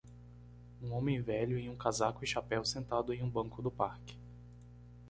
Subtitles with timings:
[0.81, 4.17] Um homem velho em um casaco e chapéu sentado em um banco do parque.